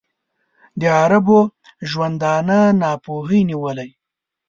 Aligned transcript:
د 0.79 0.81
عربو 0.99 1.39
د 1.49 1.51
ژوندانه 1.89 2.59
ناپوهۍ 2.81 3.41
نیولی. 3.49 3.89